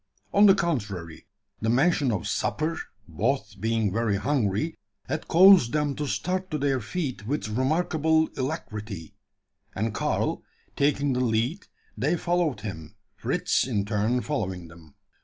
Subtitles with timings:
[0.33, 1.27] On the contrary,
[1.61, 4.75] the mention of supper both being very hungry
[5.07, 9.13] had caused them to start to their feet with remarkable alacrity;
[9.75, 10.41] and Karl,
[10.75, 14.95] taking the lead, they followed him, Fritz in turn following them.